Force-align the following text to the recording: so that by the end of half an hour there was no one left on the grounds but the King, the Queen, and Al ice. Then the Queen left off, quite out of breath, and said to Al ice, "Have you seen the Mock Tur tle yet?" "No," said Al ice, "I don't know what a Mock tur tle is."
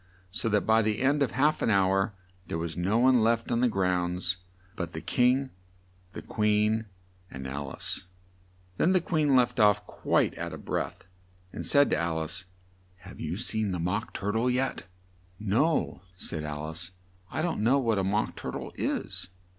so 0.31 0.49
that 0.49 0.61
by 0.61 0.81
the 0.81 0.99
end 0.99 1.21
of 1.21 1.33
half 1.33 1.61
an 1.61 1.69
hour 1.69 2.15
there 2.47 2.57
was 2.57 2.75
no 2.75 2.97
one 2.97 3.21
left 3.21 3.51
on 3.51 3.59
the 3.61 3.67
grounds 3.69 4.37
but 4.75 4.93
the 4.93 4.99
King, 4.99 5.51
the 6.13 6.23
Queen, 6.23 6.87
and 7.29 7.45
Al 7.47 7.69
ice. 7.71 8.05
Then 8.77 8.93
the 8.93 8.99
Queen 8.99 9.35
left 9.35 9.59
off, 9.59 9.85
quite 9.85 10.35
out 10.39 10.53
of 10.53 10.65
breath, 10.65 11.05
and 11.53 11.67
said 11.67 11.91
to 11.91 11.97
Al 11.99 12.17
ice, 12.17 12.45
"Have 13.01 13.19
you 13.19 13.37
seen 13.37 13.73
the 13.73 13.79
Mock 13.79 14.11
Tur 14.11 14.31
tle 14.31 14.49
yet?" 14.49 14.85
"No," 15.39 16.01
said 16.17 16.43
Al 16.43 16.69
ice, 16.69 16.89
"I 17.29 17.43
don't 17.43 17.61
know 17.61 17.77
what 17.77 17.99
a 17.99 18.03
Mock 18.03 18.35
tur 18.35 18.49
tle 18.49 18.71
is." 18.77 19.29